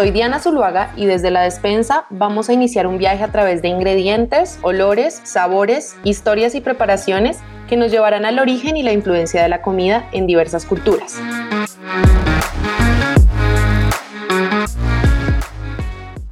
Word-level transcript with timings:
Soy 0.00 0.12
Diana 0.12 0.38
Zuluaga 0.38 0.94
y 0.96 1.04
desde 1.04 1.30
la 1.30 1.42
despensa 1.42 2.06
vamos 2.08 2.48
a 2.48 2.54
iniciar 2.54 2.86
un 2.86 2.96
viaje 2.96 3.22
a 3.22 3.32
través 3.32 3.60
de 3.60 3.68
ingredientes, 3.68 4.58
olores, 4.62 5.20
sabores, 5.24 5.94
historias 6.04 6.54
y 6.54 6.62
preparaciones 6.62 7.40
que 7.68 7.76
nos 7.76 7.90
llevarán 7.90 8.24
al 8.24 8.38
origen 8.38 8.78
y 8.78 8.82
la 8.82 8.92
influencia 8.92 9.42
de 9.42 9.50
la 9.50 9.60
comida 9.60 10.08
en 10.12 10.26
diversas 10.26 10.64
culturas. 10.64 11.20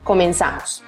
Comenzamos. 0.09 0.82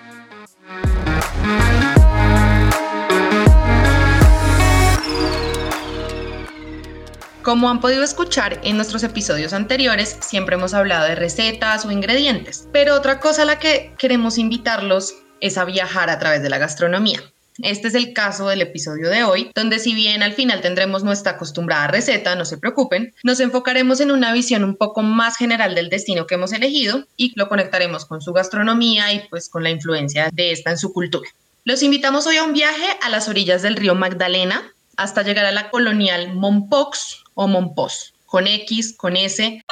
Como 7.42 7.68
han 7.68 7.80
podido 7.80 8.02
escuchar 8.02 8.58
en 8.64 8.76
nuestros 8.76 9.02
episodios 9.02 9.52
anteriores, 9.52 10.16
siempre 10.20 10.56
hemos 10.56 10.72
hablado 10.72 11.06
de 11.06 11.16
recetas 11.16 11.84
o 11.84 11.90
ingredientes, 11.90 12.66
pero 12.72 12.94
otra 12.94 13.20
cosa 13.20 13.42
a 13.42 13.44
la 13.44 13.58
que 13.58 13.94
queremos 13.98 14.38
invitarlos 14.38 15.14
es 15.42 15.58
a 15.58 15.66
viajar 15.66 16.08
a 16.08 16.18
través 16.18 16.42
de 16.42 16.48
la 16.48 16.56
gastronomía. 16.56 17.20
Este 17.62 17.88
es 17.88 17.94
el 17.94 18.12
caso 18.12 18.48
del 18.48 18.62
episodio 18.62 19.10
de 19.10 19.24
hoy, 19.24 19.50
donde 19.54 19.78
si 19.78 19.94
bien 19.94 20.22
al 20.22 20.32
final 20.32 20.60
tendremos 20.60 21.04
nuestra 21.04 21.32
acostumbrada 21.32 21.88
receta, 21.88 22.34
no 22.34 22.44
se 22.44 22.58
preocupen, 22.58 23.14
nos 23.22 23.40
enfocaremos 23.40 24.00
en 24.00 24.10
una 24.10 24.32
visión 24.32 24.64
un 24.64 24.76
poco 24.76 25.02
más 25.02 25.36
general 25.36 25.74
del 25.74 25.90
destino 25.90 26.26
que 26.26 26.36
hemos 26.36 26.52
elegido 26.52 27.06
y 27.16 27.32
lo 27.36 27.48
conectaremos 27.48 28.06
con 28.06 28.20
su 28.20 28.32
gastronomía 28.32 29.12
y 29.12 29.28
pues 29.28 29.48
con 29.48 29.62
la 29.62 29.70
influencia 29.70 30.30
de 30.32 30.52
esta 30.52 30.70
en 30.70 30.78
su 30.78 30.92
cultura. 30.92 31.28
Los 31.64 31.82
invitamos 31.82 32.26
hoy 32.26 32.36
a 32.36 32.44
un 32.44 32.52
viaje 32.52 32.86
a 33.02 33.10
las 33.10 33.28
orillas 33.28 33.62
del 33.62 33.76
río 33.76 33.94
Magdalena 33.94 34.72
hasta 34.96 35.22
llegar 35.22 35.46
a 35.46 35.52
la 35.52 35.70
colonial 35.70 36.34
Mompox, 36.34 37.24
o 37.34 37.48
Monpós, 37.48 38.12
con 38.26 38.46
X, 38.46 38.94
con 38.96 39.16
S. 39.16 39.64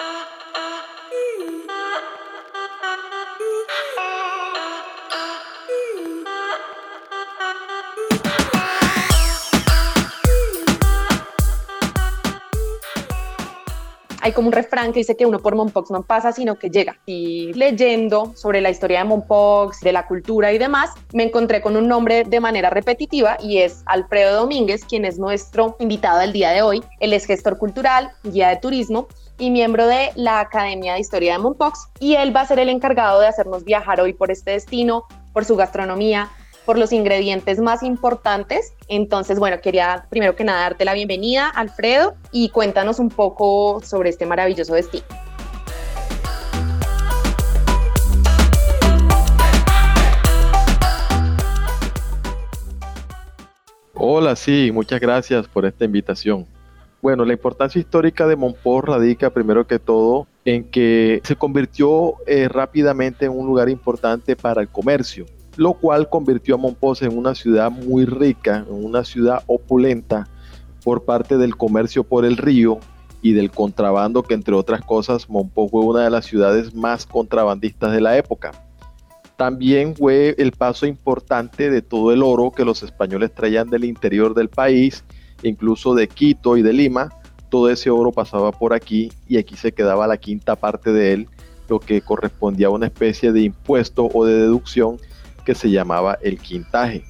un 14.47 14.53
refrán 14.53 14.93
que 14.93 15.01
dice 15.01 15.17
que 15.17 15.27
uno 15.27 15.39
por 15.39 15.55
Mompox 15.55 15.91
no 15.91 16.03
pasa, 16.03 16.33
sino 16.33 16.59
que 16.59 16.71
llega. 16.71 16.99
Y 17.07 17.53
leyendo 17.55 18.33
sobre 18.37 18.61
la 18.61 18.71
historia 18.71 18.99
de 18.99 19.05
Mompox, 19.05 19.81
de 19.81 19.93
la 19.93 20.07
cultura 20.07 20.53
y 20.53 20.59
demás, 20.59 20.91
me 21.13 21.25
encontré 21.25 21.61
con 21.61 21.77
un 21.77 21.89
nombre 21.89 22.25
de 22.25 22.41
manera 22.41 22.71
repetitiva 22.71 23.37
y 23.41 23.59
es 23.59 23.83
Alfredo 23.87 24.37
Domínguez, 24.37 24.85
quien 24.85 25.05
es 25.05 25.19
nuestro 25.19 25.77
invitado 25.79 26.21
del 26.21 26.33
día 26.33 26.51
de 26.51 26.63
hoy. 26.63 26.83
Él 27.01 27.13
es 27.13 27.25
gestor 27.25 27.59
cultural, 27.59 28.11
guía 28.25 28.49
de 28.49 28.57
turismo 28.57 29.09
y 29.39 29.51
miembro 29.51 29.87
de 29.87 30.11
la 30.17 30.41
Academia 30.41 30.95
de 30.95 31.01
Historia 31.01 31.35
de 31.35 31.39
Mompox 31.39 31.89
y 32.01 32.15
él 32.15 32.35
va 32.35 32.43
a 32.43 32.47
ser 32.47 32.59
el 32.59 32.69
encargado 32.69 33.21
de 33.21 33.29
hacernos 33.29 33.65
viajar 33.65 34.01
hoy 34.01 34.13
por 34.13 34.31
este 34.31 34.53
destino, 34.53 35.05
por 35.33 35.45
su 35.45 35.57
gastronomía, 35.57 36.29
por 36.67 36.77
los 36.79 36.93
ingredientes 36.93 37.61
más 37.61 37.83
importantes. 37.83 38.75
Entonces, 38.89 39.39
bueno, 39.39 39.61
quería 39.61 40.07
primero 40.09 40.35
que 40.35 40.45
nada 40.45 40.63
darte 40.63 40.87
la 40.87 40.95
bienvenida, 40.95 41.49
Alfredo, 41.49 42.15
y 42.33 42.49
cuéntanos 42.49 42.99
un 42.99 43.11
poco 43.11 43.83
sobre 43.85 44.09
este 44.09 44.25
maravilloso 44.25 44.75
destino. 44.75 45.05
Hola, 53.95 54.37
sí, 54.37 54.71
muchas 54.73 55.01
gracias 55.01 55.47
por 55.49 55.67
esta 55.67 55.85
invitación. 55.85 56.47
Bueno, 57.03 57.27
la 57.27 57.35
importancia 57.35 57.79
histórica 57.79 58.27
de 58.27 58.37
Monpós 58.37 58.85
radica 58.85 59.29
primero 59.31 59.67
que 59.67 59.79
todo 59.79 60.27
en 60.47 60.65
que 60.65 61.21
se 61.25 61.37
convirtió 61.37 62.15
eh, 62.27 62.49
rápidamente 62.49 63.27
en 63.27 63.33
un 63.33 63.47
lugar 63.47 63.69
importante 63.69 64.35
para 64.35 64.63
el 64.63 64.69
comercio 64.69 65.27
lo 65.59 65.75
cual 65.75 66.09
convirtió 66.09 66.55
a 66.55 66.59
Monpós 66.59 67.03
en 67.03 67.19
una 67.19 67.35
ciudad 67.35 67.69
muy 67.69 68.05
rica, 68.05 68.65
en 68.69 68.85
una 68.85 69.03
ciudad 69.03 69.43
opulenta 69.49 70.29
por 70.85 71.05
parte 71.05 71.37
del 71.37 71.57
comercio 71.57 72.05
por 72.05 72.25
el 72.25 72.37
río 72.37 72.79
y 73.23 73.33
del 73.33 73.51
contrabando, 73.51 74.23
que 74.23 74.35
entre 74.35 74.55
otras 74.55 74.83
cosas 74.83 75.29
Monpós 75.29 75.73
fue 75.73 75.81
una 75.81 76.05
de 76.05 76.11
las 76.11 76.27
ciudades 76.27 76.77
más 76.77 77.07
contrabandistas 77.07 77.91
de 77.91 78.01
la 78.01 78.17
época. 78.17 78.53
También 79.37 79.97
fue 79.97 80.37
el 80.39 80.53
paso 80.53 80.87
importante 80.87 81.71
de 81.71 81.83
todo 81.83 82.13
el 82.13 82.23
oro 82.23 82.53
que 82.53 82.65
los 82.65 82.85
españoles 82.85 83.35
traían 83.35 83.69
del 83.69 83.85
interior 83.85 84.35
del 84.35 84.49
país, 84.49 85.03
incluso 85.43 85.93
de 85.93 86.07
Quito 86.07 86.57
y 86.57 86.63
de 86.63 86.73
Lima. 86.73 87.09
Todo 87.49 87.69
ese 87.69 87.91
oro 87.91 88.13
pasaba 88.13 88.53
por 88.53 88.75
aquí 88.75 89.11
y 89.27 89.39
aquí 89.39 89.57
se 89.57 89.73
quedaba 89.73 90.07
la 90.07 90.19
quinta 90.19 90.55
parte 90.55 90.93
de 90.93 91.15
él, 91.15 91.29
lo 91.69 91.81
que 91.81 92.01
correspondía 92.01 92.69
a 92.69 92.71
una 92.71 92.87
especie 92.87 93.33
de 93.33 93.41
impuesto 93.41 94.09
o 94.15 94.25
de 94.25 94.35
deducción 94.35 94.99
que 95.49 95.55
se 95.55 95.71
llamaba 95.71 96.19
el 96.21 96.39
quintaje. 96.39 97.03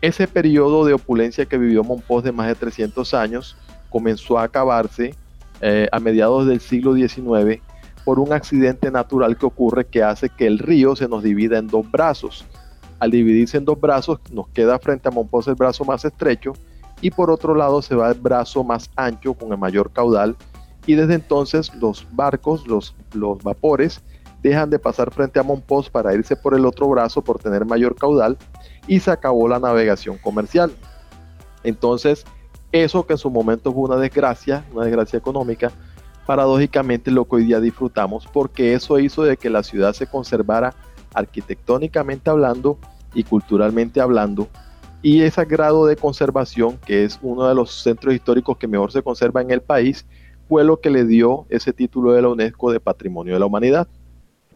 Ese 0.00 0.26
periodo 0.26 0.84
de 0.84 0.94
opulencia 0.94 1.46
que 1.46 1.56
vivió 1.56 1.84
Monpós 1.84 2.24
de 2.24 2.32
más 2.32 2.48
de 2.48 2.56
300 2.56 3.14
años 3.14 3.56
comenzó 3.88 4.36
a 4.36 4.42
acabarse 4.42 5.14
eh, 5.60 5.86
a 5.92 6.00
mediados 6.00 6.48
del 6.48 6.58
siglo 6.58 6.94
XIX 6.96 7.62
por 8.04 8.18
un 8.18 8.32
accidente 8.32 8.90
natural 8.90 9.38
que 9.38 9.46
ocurre 9.46 9.86
que 9.86 10.02
hace 10.02 10.28
que 10.28 10.48
el 10.48 10.58
río 10.58 10.96
se 10.96 11.06
nos 11.06 11.22
divida 11.22 11.56
en 11.58 11.68
dos 11.68 11.88
brazos. 11.88 12.44
Al 12.98 13.12
dividirse 13.12 13.58
en 13.58 13.64
dos 13.64 13.80
brazos 13.80 14.18
nos 14.32 14.48
queda 14.48 14.80
frente 14.80 15.06
a 15.06 15.12
Monpós 15.12 15.46
el 15.46 15.54
brazo 15.54 15.84
más 15.84 16.04
estrecho 16.04 16.54
y 17.00 17.12
por 17.12 17.30
otro 17.30 17.54
lado 17.54 17.80
se 17.80 17.94
va 17.94 18.08
el 18.10 18.18
brazo 18.18 18.64
más 18.64 18.90
ancho 18.96 19.34
con 19.34 19.52
el 19.52 19.58
mayor 19.58 19.92
caudal 19.92 20.34
y 20.84 20.96
desde 20.96 21.14
entonces 21.14 21.72
los 21.76 22.08
barcos, 22.10 22.66
los, 22.66 22.96
los 23.12 23.40
vapores 23.44 24.02
dejan 24.42 24.70
de 24.70 24.78
pasar 24.78 25.12
frente 25.12 25.38
a 25.38 25.42
Monpós 25.42 25.90
para 25.90 26.14
irse 26.14 26.36
por 26.36 26.54
el 26.54 26.64
otro 26.66 26.88
brazo 26.88 27.22
por 27.22 27.38
tener 27.38 27.64
mayor 27.64 27.94
caudal 27.94 28.36
y 28.86 29.00
se 29.00 29.10
acabó 29.10 29.48
la 29.48 29.58
navegación 29.58 30.18
comercial. 30.18 30.72
Entonces, 31.64 32.24
eso 32.72 33.06
que 33.06 33.14
en 33.14 33.18
su 33.18 33.30
momento 33.30 33.72
fue 33.72 33.82
una 33.82 33.96
desgracia, 33.96 34.64
una 34.72 34.84
desgracia 34.84 35.18
económica, 35.18 35.72
paradójicamente 36.28 37.10
lo 37.10 37.24
que 37.24 37.36
hoy 37.36 37.44
día 37.44 37.58
disfrutamos 37.58 38.28
porque 38.30 38.74
eso 38.74 38.98
hizo 38.98 39.22
de 39.22 39.38
que 39.38 39.48
la 39.48 39.62
ciudad 39.62 39.94
se 39.94 40.06
conservara 40.06 40.74
arquitectónicamente 41.14 42.28
hablando 42.28 42.78
y 43.14 43.24
culturalmente 43.24 44.02
hablando 44.02 44.46
y 45.00 45.22
ese 45.22 45.46
grado 45.46 45.86
de 45.86 45.96
conservación 45.96 46.76
que 46.84 47.04
es 47.04 47.18
uno 47.22 47.48
de 47.48 47.54
los 47.54 47.82
centros 47.82 48.12
históricos 48.12 48.58
que 48.58 48.68
mejor 48.68 48.92
se 48.92 49.02
conserva 49.02 49.40
en 49.40 49.50
el 49.50 49.62
país 49.62 50.04
fue 50.50 50.64
lo 50.64 50.80
que 50.80 50.90
le 50.90 51.06
dio 51.06 51.46
ese 51.48 51.72
título 51.72 52.12
de 52.12 52.20
la 52.20 52.28
UNESCO 52.28 52.72
de 52.72 52.80
Patrimonio 52.80 53.32
de 53.32 53.40
la 53.40 53.46
Humanidad 53.46 53.88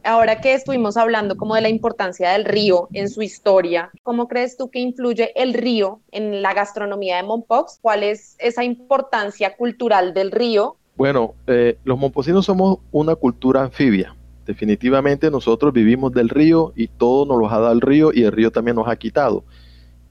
ahora 0.05 0.41
que 0.41 0.55
estuvimos 0.55 0.97
hablando 0.97 1.37
como 1.37 1.55
de 1.55 1.61
la 1.61 1.69
importancia 1.69 2.31
del 2.31 2.45
río 2.45 2.89
en 2.93 3.09
su 3.09 3.23
historia, 3.23 3.91
¿cómo 4.03 4.29
crees 4.29 4.57
tú 4.57 4.71
que 4.71 4.81
influye 4.81 5.33
el 5.41 5.55
río 5.55 6.01
en 6.11 6.43
la 6.43 6.55
gastronomía 6.55 7.17
de 7.17 7.23
Mompox? 7.23 7.79
¿Cuál 7.81 8.03
es 8.03 8.37
esa 8.39 8.65
importancia 8.65 9.57
cultural 9.57 10.15
del 10.15 10.31
río? 10.31 10.77
Bueno, 10.97 11.35
eh, 11.47 11.79
los 11.85 11.99
momposinos 11.99 12.47
somos 12.47 12.79
una 12.91 13.15
cultura 13.15 13.63
anfibia. 13.63 14.15
Definitivamente 14.47 15.31
nosotros 15.31 15.73
vivimos 15.73 16.13
del 16.13 16.29
río 16.29 16.73
y 16.75 16.89
todo 16.89 17.25
nos 17.27 17.39
lo 17.39 17.49
ha 17.49 17.59
dado 17.59 17.73
el 17.73 17.81
río 17.81 18.13
y 18.13 18.25
el 18.25 18.33
río 18.33 18.51
también 18.51 18.77
nos 18.77 18.89
ha 18.89 18.97
quitado. 18.97 19.45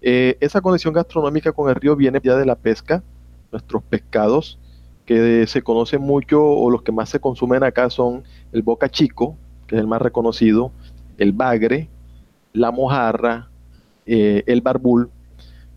Eh, 0.01 0.37
esa 0.39 0.61
conexión 0.61 0.93
gastronómica 0.93 1.51
con 1.51 1.69
el 1.69 1.75
río 1.75 1.95
viene 1.95 2.19
ya 2.23 2.35
de 2.35 2.45
la 2.45 2.55
pesca, 2.55 3.03
nuestros 3.51 3.83
pescados, 3.83 4.57
que 5.05 5.45
se 5.47 5.61
conocen 5.61 6.01
mucho 6.01 6.41
o 6.41 6.69
los 6.71 6.83
que 6.83 6.91
más 6.91 7.09
se 7.09 7.19
consumen 7.19 7.63
acá 7.63 7.89
son 7.89 8.23
el 8.53 8.61
boca 8.61 8.89
chico, 8.89 9.35
que 9.71 9.77
es 9.77 9.81
el 9.81 9.87
más 9.87 10.01
reconocido, 10.01 10.73
el 11.17 11.31
bagre, 11.31 11.87
la 12.51 12.71
mojarra, 12.71 13.49
eh, 14.05 14.43
el 14.47 14.59
barbul, 14.59 15.09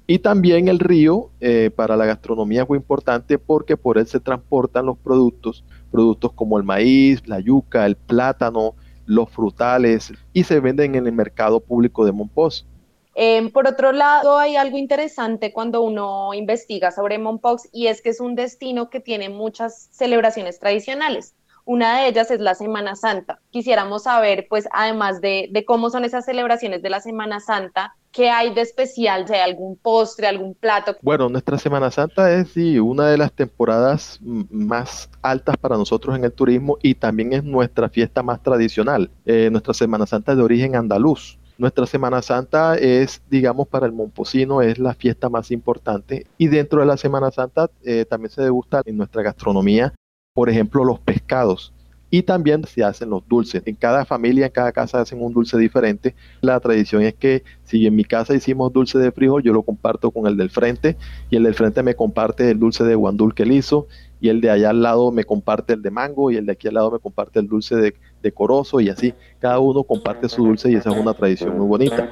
y 0.09 0.19
también 0.19 0.67
el 0.67 0.81
río 0.81 1.31
eh, 1.41 1.71
para 1.75 1.97
la 1.97 2.05
gastronomía 2.05 2.67
fue 2.67 2.77
importante 2.77 3.39
porque 3.39 3.77
por 3.77 3.99
él 3.99 4.09
se 4.09 4.19
transportan 4.19 4.85
los 4.87 4.99
productos, 4.99 5.65
productos 5.93 6.33
como 6.33 6.59
el 6.59 6.65
maíz, 6.65 7.23
la 7.29 7.39
yuca, 7.39 7.87
el 7.87 7.95
plátano, 7.95 8.75
los 9.07 9.31
frutales, 9.31 10.13
y 10.33 10.43
se 10.43 10.59
venden 10.59 10.97
en 10.97 11.07
el 11.07 11.13
mercado 11.13 11.61
público 11.61 12.05
de 12.05 12.11
Monpós. 12.11 12.67
Em, 13.15 13.53
por 13.53 13.69
otro 13.69 13.93
lado, 13.93 14.39
hay 14.39 14.57
algo 14.57 14.77
interesante 14.77 15.53
cuando 15.53 15.83
uno 15.83 16.35
investiga 16.35 16.91
sobre 16.91 17.19
Monpox 17.19 17.69
y 17.73 17.87
es 17.87 18.03
que 18.03 18.09
es 18.09 18.19
un 18.19 18.35
destino 18.35 18.91
que 18.91 18.99
tiene 18.99 19.29
muchas 19.29 19.89
celebraciones 19.93 20.59
tradicionales. 20.59 21.37
Una 21.67 22.01
de 22.01 22.09
ellas 22.09 22.31
es 22.31 22.41
la 22.41 22.55
Semana 22.55 22.95
Santa. 22.95 23.41
Quisiéramos 23.51 24.03
saber, 24.03 24.47
pues, 24.51 24.69
además 24.73 25.23
de, 25.23 25.51
cómo 25.67 25.89
son 25.89 26.05
esas 26.05 26.27
celebraciones 26.27 26.83
de 26.83 26.91
la 26.91 27.01
Semana 27.01 27.41
Santa, 27.41 27.95
¿qué 28.13 28.29
hay 28.29 28.53
de 28.53 28.61
especial? 28.61 29.25
¿Hay 29.31 29.41
algún 29.41 29.77
postre, 29.77 30.27
algún 30.27 30.55
plato? 30.55 30.95
Bueno, 31.01 31.31
nuestra 31.31 31.57
Semana 31.57 31.91
Santa 31.91 32.31
es 32.33 32.51
sí, 32.51 32.79
una 32.79 33.09
de 33.09 33.17
las 33.17 33.33
temporadas 33.33 34.21
más 34.23 35.09
altas 35.23 35.57
para 35.57 35.79
nosotros 35.79 36.17
en 36.17 36.25
el 36.25 36.33
turismo 36.33 36.77
y 36.83 36.95
también 36.95 37.33
es 37.33 37.43
nuestra 37.43 37.89
fiesta 37.89 38.23
más 38.23 38.43
tradicional. 38.43 39.11
Eh, 39.25 39.49
nuestra 39.51 39.73
Semana 39.73 40.07
Santa 40.07 40.33
es 40.33 40.39
de 40.39 40.45
origen 40.45 40.77
andaluz. 40.77 41.39
Nuestra 41.57 41.87
Semana 41.87 42.21
Santa 42.21 42.77
es, 42.77 43.23
digamos, 43.31 43.69
para 43.69 43.87
el 43.87 43.93
Momposino 43.93 44.61
es 44.61 44.79
la 44.79 44.93
fiesta 44.93 45.29
más 45.29 45.51
importante 45.51 46.27
y 46.37 46.49
dentro 46.49 46.81
de 46.81 46.87
la 46.87 46.97
Semana 46.97 47.31
Santa 47.31 47.71
eh, 47.85 48.05
también 48.05 48.31
se 48.31 48.43
degusta 48.43 48.83
en 48.85 48.97
nuestra 48.97 49.23
gastronomía, 49.23 49.95
por 50.35 50.51
ejemplo, 50.51 50.85
los 50.85 50.99
pescados 50.99 51.73
y 52.11 52.23
también 52.23 52.65
se 52.65 52.85
hacen 52.85 53.11
los 53.11 53.27
dulces. 53.27 53.63
En 53.67 53.77
cada 53.77 54.05
familia, 54.05 54.47
en 54.47 54.53
cada 54.53 54.73
casa 54.73 55.01
hacen 55.01 55.23
un 55.23 55.33
dulce 55.33 55.57
diferente. 55.59 56.15
La 56.41 56.61
tradición 56.61 57.03
es 57.03 57.15
que 57.15 57.45
si 57.63 57.87
en 57.87 57.95
mi 57.95 58.05
casa 58.05 58.35
hicimos 58.35 58.73
dulce 58.73 58.99
de 58.99 59.11
frijol, 59.11 59.43
yo 59.43 59.53
lo 59.53 59.63
comparto 59.63 60.11
con 60.11 60.27
el 60.27 60.37
del 60.37 60.51
frente 60.51 60.97
y 61.31 61.37
el 61.37 61.45
del 61.45 61.55
frente 61.55 61.83
me 61.83 61.95
comparte 61.95 62.51
el 62.51 62.59
dulce 62.59 62.85
de 62.85 62.95
guandul 62.95 63.35
que 63.35 63.45
él 63.45 63.53
hizo 63.53 63.87
y 64.21 64.29
el 64.29 64.41
de 64.41 64.51
allá 64.51 64.71
al 64.71 64.83
lado 64.83 65.13
me 65.13 65.25
comparte 65.25 65.73
el 65.73 65.83
de 65.83 65.91
mango 65.91 66.31
y 66.31 66.37
el 66.37 66.47
de 66.47 66.53
aquí 66.53 66.69
al 66.69 66.75
lado 66.75 66.91
me 66.91 66.99
comparte 66.99 67.39
el 67.39 67.49
dulce 67.49 67.77
de, 67.77 68.33
corozo 68.33 68.81
y 68.81 68.89
así. 68.89 69.15
Cada 69.39 69.61
uno 69.61 69.85
comparte 69.85 70.29
su 70.29 70.45
dulce 70.45 70.71
y 70.71 70.75
esa 70.75 70.91
es 70.91 70.97
una 70.97 71.15
tradición 71.15 71.57
muy 71.57 71.67
bonita. 71.67 72.11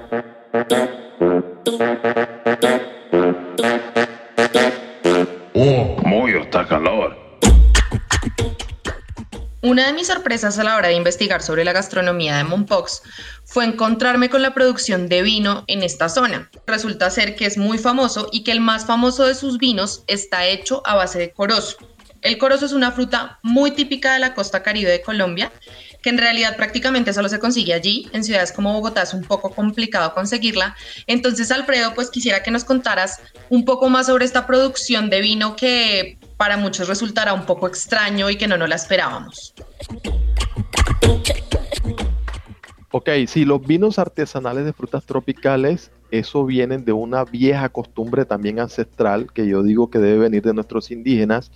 Oh, 5.55 5.97
muy 6.05 6.33
está 6.33 6.67
calor. 6.67 7.22
Una 9.64 9.87
de 9.87 9.93
mis 9.93 10.09
sorpresas 10.09 10.59
a 10.59 10.64
la 10.64 10.75
hora 10.75 10.88
de 10.88 10.94
investigar 10.94 11.41
sobre 11.41 11.64
la 11.64 11.73
gastronomía 11.73 12.37
de 12.37 12.43
Mompox 12.43 13.03
fue 13.44 13.64
encontrarme 13.64 14.29
con 14.29 14.43
la 14.43 14.55
producción 14.55 15.09
de 15.09 15.23
vino 15.23 15.62
en 15.69 15.85
esta 15.85 16.09
zona. 16.09 16.50
Resulta 16.67 17.09
ser 17.11 17.37
que 17.37 17.47
es 17.47 17.56
muy 17.56 17.79
famoso 17.79 18.29
y 18.32 18.43
que 18.43 18.50
el 18.50 18.61
más 18.61 18.87
famoso 18.87 19.25
de 19.25 19.37
sus 19.37 19.59
vinos 19.59 20.03
está 20.09 20.47
hecho 20.47 20.82
a 20.85 20.97
base 20.97 21.20
de 21.20 21.31
corozo. 21.31 21.76
El 22.23 22.38
corozo 22.38 22.67
es 22.67 22.73
una 22.73 22.91
fruta 22.91 23.38
muy 23.43 23.70
típica 23.70 24.14
de 24.14 24.19
la 24.19 24.35
costa 24.35 24.64
caribe 24.64 24.91
de 24.91 25.00
Colombia, 25.00 25.53
que 26.03 26.11
en 26.11 26.19
realidad 26.19 26.56
prácticamente 26.56 27.12
solo 27.12 27.29
se 27.29 27.38
consigue 27.38 27.73
allí. 27.73 28.08
En 28.12 28.25
ciudades 28.25 28.50
como 28.50 28.73
Bogotá 28.73 29.03
es 29.03 29.15
un 29.15 29.23
poco 29.23 29.50
complicado 29.50 30.12
conseguirla. 30.12 30.75
Entonces, 31.06 31.53
Alfredo, 31.53 31.94
pues 31.94 32.11
quisiera 32.11 32.43
que 32.43 32.50
nos 32.50 32.65
contaras 32.65 33.20
un 33.49 33.65
poco 33.65 33.88
más 33.88 34.06
sobre 34.06 34.25
esta 34.25 34.44
producción 34.44 35.08
de 35.08 35.20
vino 35.20 35.55
que 35.55 36.19
para 36.43 36.56
muchos 36.56 36.89
resultará 36.89 37.35
un 37.35 37.47
poco 37.47 37.69
extraño 37.69 38.29
y 38.29 38.35
que 38.35 38.49
no 38.49 38.56
nos 38.56 38.69
la 38.69 38.75
esperábamos. 38.75 39.55
Ok, 42.91 43.11
sí, 43.29 43.44
los 43.44 43.65
vinos 43.65 44.00
artesanales 44.00 44.65
de 44.65 44.73
frutas 44.73 45.05
tropicales, 45.05 45.93
eso 46.11 46.44
vienen 46.44 46.85
de 46.85 46.91
una 46.91 47.25
vieja 47.25 47.69
costumbre 47.69 48.25
también 48.25 48.59
ancestral, 48.59 49.33
que 49.33 49.47
yo 49.47 49.62
digo 49.62 49.89
que 49.89 50.00
debe 50.00 50.19
venir 50.19 50.43
de 50.43 50.53
nuestros 50.53 50.91
indígenas, 50.91 51.53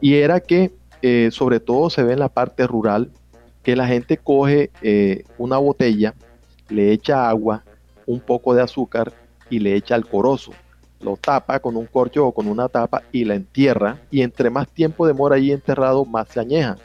y 0.00 0.14
era 0.14 0.40
que 0.40 0.72
eh, 1.02 1.28
sobre 1.30 1.60
todo 1.60 1.90
se 1.90 2.02
ve 2.02 2.14
en 2.14 2.20
la 2.20 2.30
parte 2.30 2.66
rural, 2.66 3.10
que 3.62 3.76
la 3.76 3.86
gente 3.86 4.16
coge 4.16 4.70
eh, 4.80 5.24
una 5.36 5.58
botella, 5.58 6.14
le 6.70 6.90
echa 6.92 7.28
agua, 7.28 7.64
un 8.06 8.20
poco 8.20 8.54
de 8.54 8.62
azúcar 8.62 9.12
y 9.50 9.58
le 9.58 9.76
echa 9.76 9.94
el 9.94 10.06
corozo 10.06 10.54
lo 11.02 11.16
tapa 11.16 11.58
con 11.60 11.76
un 11.76 11.86
corcho 11.86 12.26
o 12.26 12.32
con 12.32 12.46
una 12.46 12.68
tapa 12.68 13.02
y 13.12 13.24
la 13.24 13.34
entierra 13.34 14.00
y 14.10 14.22
entre 14.22 14.50
más 14.50 14.68
tiempo 14.68 15.06
demora 15.06 15.36
allí 15.36 15.52
enterrado, 15.52 16.04
más 16.04 16.28
se 16.28 16.40
añeja. 16.40 16.76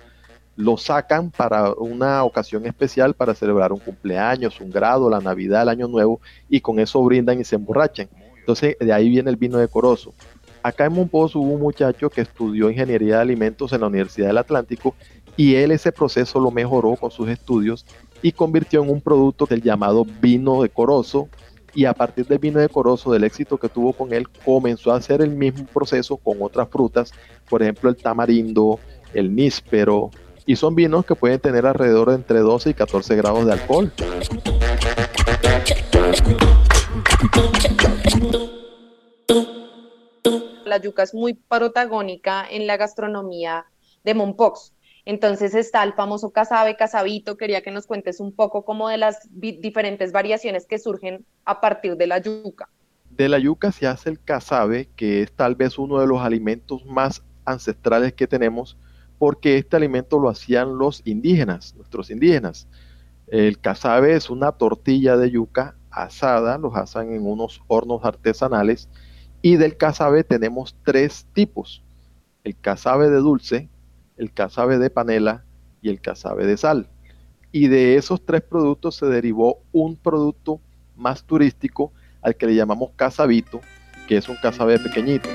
Lo 0.55 0.75
sacan 0.75 1.29
para 1.29 1.71
una 1.73 2.23
ocasión 2.23 2.65
especial 2.65 3.13
para 3.13 3.35
celebrar 3.35 3.71
un 3.71 3.79
cumpleaños, 3.79 4.59
un 4.59 4.71
grado, 4.71 5.09
la 5.09 5.19
Navidad, 5.19 5.63
el 5.63 5.69
Año 5.69 5.87
Nuevo 5.87 6.19
y 6.49 6.61
con 6.61 6.79
eso 6.79 7.03
brindan 7.03 7.39
y 7.39 7.43
se 7.43 7.55
emborrachan. 7.55 8.09
Entonces 8.39 8.75
de 8.79 8.91
ahí 8.91 9.07
viene 9.09 9.29
el 9.29 9.35
vino 9.35 9.57
de 9.57 9.67
Corozo. 9.67 10.13
Acá 10.63 10.85
en 10.85 10.93
Monpós 10.93 11.35
hubo 11.35 11.53
un 11.53 11.61
muchacho 11.61 12.09
que 12.09 12.21
estudió 12.21 12.69
ingeniería 12.69 13.17
de 13.17 13.21
alimentos 13.21 13.71
en 13.71 13.81
la 13.81 13.87
Universidad 13.87 14.27
del 14.27 14.39
Atlántico 14.39 14.95
y 15.35 15.55
él 15.55 15.71
ese 15.71 15.91
proceso 15.91 16.39
lo 16.39 16.49
mejoró 16.49 16.95
con 16.95 17.11
sus 17.11 17.29
estudios 17.29 17.85
y 18.23 18.31
convirtió 18.31 18.83
en 18.83 18.89
un 18.89 18.99
producto 18.99 19.45
del 19.45 19.61
llamado 19.61 20.05
vino 20.19 20.63
de 20.63 20.69
Corozo 20.69 21.29
y 21.77 21.85
a 21.85 21.93
partir 21.93 22.25
del 22.25 22.39
vino 22.39 22.59
de 22.59 22.69
Corozo, 22.69 23.11
del 23.11 23.23
éxito 23.23 23.59
que 23.59 23.69
tuvo 23.69 23.93
con 23.93 24.11
él, 24.11 24.27
comenzó 24.43 24.91
a 24.91 24.95
hacer 24.95 25.21
el 25.21 25.29
mismo 25.29 25.67
proceso 25.67 26.17
con 26.17 26.41
otras 26.41 26.67
frutas, 26.69 27.13
por 27.47 27.61
ejemplo 27.61 27.91
el 27.91 27.95
tamarindo, 27.95 28.79
el 29.13 29.35
níspero, 29.35 30.09
y 30.47 30.55
son 30.55 30.73
vinos 30.73 31.05
que 31.05 31.13
pueden 31.13 31.39
tener 31.39 31.67
alrededor 31.67 32.09
de 32.09 32.15
entre 32.15 32.39
12 32.39 32.71
y 32.71 32.73
14 32.73 33.15
grados 33.15 33.45
de 33.45 33.53
alcohol. 33.53 33.93
La 40.65 40.81
yuca 40.81 41.03
es 41.03 41.13
muy 41.13 41.35
protagónica 41.35 42.43
en 42.49 42.65
la 42.65 42.77
gastronomía 42.77 43.67
de 44.03 44.15
Mompox. 44.15 44.73
Entonces 45.09 45.55
está 45.55 45.85
el 45.85 45.93
famoso 45.93 46.31
casabe, 46.31 46.75
casabito. 46.75 47.37
Quería 47.37 47.61
que 47.61 47.71
nos 47.71 47.87
cuentes 47.87 48.19
un 48.19 48.33
poco 48.33 48.65
como 48.65 48.89
de 48.89 48.97
las 48.97 49.29
diferentes 49.31 50.11
variaciones 50.11 50.65
que 50.65 50.77
surgen 50.77 51.25
a 51.45 51.61
partir 51.61 51.95
de 51.95 52.07
la 52.07 52.17
yuca. 52.17 52.67
De 53.11 53.29
la 53.29 53.39
yuca 53.39 53.71
se 53.71 53.87
hace 53.87 54.09
el 54.09 54.19
casabe, 54.21 54.89
que 54.97 55.21
es 55.21 55.31
tal 55.31 55.55
vez 55.55 55.79
uno 55.79 56.01
de 56.01 56.07
los 56.07 56.19
alimentos 56.19 56.85
más 56.85 57.23
ancestrales 57.45 58.11
que 58.11 58.27
tenemos, 58.27 58.75
porque 59.17 59.57
este 59.57 59.77
alimento 59.77 60.19
lo 60.19 60.27
hacían 60.27 60.77
los 60.77 61.01
indígenas, 61.05 61.73
nuestros 61.77 62.09
indígenas. 62.09 62.67
El 63.27 63.59
casabe 63.59 64.13
es 64.13 64.29
una 64.29 64.51
tortilla 64.51 65.15
de 65.15 65.31
yuca 65.31 65.77
asada, 65.89 66.57
los 66.57 66.75
asan 66.75 67.13
en 67.13 67.25
unos 67.25 67.61
hornos 67.67 68.03
artesanales, 68.03 68.89
y 69.41 69.55
del 69.55 69.77
casabe 69.77 70.25
tenemos 70.25 70.75
tres 70.83 71.25
tipos. 71.31 71.81
El 72.43 72.59
casabe 72.59 73.09
de 73.09 73.19
dulce, 73.19 73.69
el 74.17 74.33
casabe 74.33 74.77
de 74.77 74.89
panela 74.89 75.43
y 75.81 75.89
el 75.89 76.01
casabe 76.01 76.45
de 76.45 76.57
sal. 76.57 76.87
Y 77.51 77.67
de 77.67 77.95
esos 77.95 78.25
tres 78.25 78.41
productos 78.41 78.95
se 78.95 79.05
derivó 79.05 79.59
un 79.71 79.95
producto 79.95 80.59
más 80.95 81.23
turístico 81.23 81.93
al 82.21 82.35
que 82.35 82.47
le 82.47 82.55
llamamos 82.55 82.89
casabito, 82.95 83.61
que 84.07 84.17
es 84.17 84.27
un 84.27 84.35
casabe 84.37 84.79
pequeñito. 84.79 85.29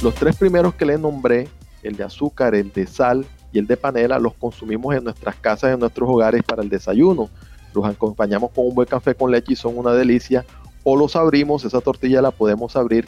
Los 0.00 0.14
tres 0.14 0.36
primeros 0.36 0.74
que 0.74 0.84
le 0.84 0.98
nombré, 0.98 1.48
el 1.82 1.96
de 1.96 2.04
azúcar, 2.04 2.54
el 2.54 2.72
de 2.72 2.86
sal 2.86 3.26
y 3.52 3.58
el 3.58 3.66
de 3.66 3.76
panela, 3.76 4.18
los 4.18 4.34
consumimos 4.34 4.94
en 4.94 5.04
nuestras 5.04 5.36
casas, 5.36 5.72
en 5.72 5.80
nuestros 5.80 6.08
hogares 6.08 6.42
para 6.42 6.62
el 6.62 6.68
desayuno 6.68 7.30
los 7.74 7.84
acompañamos 7.84 8.50
con 8.52 8.66
un 8.66 8.74
buen 8.74 8.88
café 8.88 9.14
con 9.14 9.30
leche 9.30 9.52
y 9.52 9.56
son 9.56 9.76
una 9.76 9.92
delicia, 9.92 10.44
o 10.82 10.96
los 10.96 11.16
abrimos, 11.16 11.64
esa 11.64 11.80
tortilla 11.80 12.22
la 12.22 12.30
podemos 12.30 12.76
abrir 12.76 13.06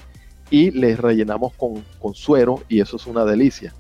y 0.51 0.71
les 0.71 0.99
rellenamos 0.99 1.53
con, 1.55 1.85
con 2.01 2.15
suero 2.15 2.63
y 2.69 2.81
eso 2.81 2.97
es 2.97 3.07
una 3.07 3.25
delicia. 3.25 3.75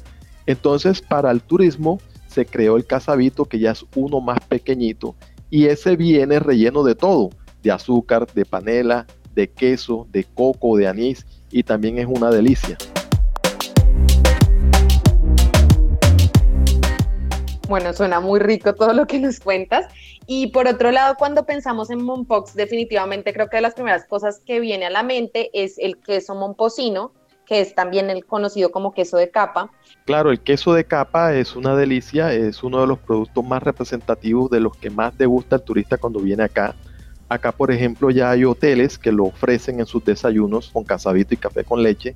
Entonces, 0.47 1.01
para 1.01 1.31
el 1.31 1.43
turismo 1.43 2.01
se 2.29 2.47
creó 2.47 2.77
el 2.77 2.87
casabito, 2.87 3.47
que 3.47 3.59
ya 3.59 3.73
es 3.73 3.85
uno 3.95 4.21
más 4.21 4.39
pequeñito, 4.41 5.15
y 5.51 5.67
ese 5.67 5.97
viene 5.97 6.39
relleno 6.39 6.83
de 6.83 6.95
todo, 6.95 7.31
de 7.63 7.73
azúcar, 7.73 8.27
de 8.35 8.45
panela, 8.45 9.07
de 9.35 9.49
queso, 9.49 10.07
de 10.13 10.25
coco, 10.25 10.77
de 10.77 10.87
anís, 10.87 11.27
y 11.51 11.63
también 11.63 11.99
es 11.99 12.07
una 12.07 12.31
delicia. 12.31 12.77
Bueno, 17.69 17.93
suena 17.93 18.21
muy 18.21 18.39
rico 18.39 18.75
todo 18.75 18.93
lo 18.93 19.07
que 19.07 19.19
nos 19.19 19.41
cuentas. 19.41 19.87
Y 20.29 20.49
por 20.49 20.69
otro 20.69 20.93
lado, 20.93 21.17
cuando 21.19 21.47
pensamos 21.47 21.91
en 21.91 22.03
Mompox, 22.03 22.55
definitivamente 22.55 23.33
creo 23.33 23.49
que 23.49 23.57
de 23.57 23.63
las 23.63 23.75
primeras 23.75 24.05
cosas 24.05 24.41
que 24.45 24.61
viene 24.61 24.87
a 24.87 24.91
la 24.91 25.03
mente 25.03 25.51
es 25.53 25.77
el 25.79 25.99
queso 25.99 26.37
momposino, 26.37 27.13
que 27.45 27.61
es 27.61 27.75
también 27.75 28.09
el 28.09 28.25
conocido 28.25 28.71
como 28.71 28.95
queso 28.95 29.17
de 29.17 29.31
capa. 29.31 29.71
Claro, 30.05 30.31
el 30.31 30.41
queso 30.41 30.75
de 30.75 30.85
capa 30.85 31.35
es 31.35 31.57
una 31.57 31.75
delicia, 31.75 32.33
es 32.33 32.63
uno 32.63 32.81
de 32.81 32.87
los 32.87 32.99
productos 33.01 33.45
más 33.45 33.63
representativos 33.63 34.49
de 34.49 34.61
los 34.61 34.77
que 34.77 34.91
más 34.91 35.19
degusta 35.19 35.57
el 35.57 35.63
turista 35.63 35.99
cuando 35.99 36.21
viene 36.21 36.45
acá. 36.45 36.77
Acá, 37.29 37.51
por 37.51 37.73
ejemplo, 37.73 38.11
ya 38.11 38.31
hay 38.31 38.45
hoteles 38.45 38.97
que 38.97 39.11
lo 39.11 39.25
ofrecen 39.25 39.81
en 39.81 39.87
sus 39.87 40.05
desayunos 40.05 40.71
con 40.71 40.85
casabito 40.85 41.35
y 41.35 41.37
café 41.37 41.65
con 41.65 41.83
leche. 41.83 42.15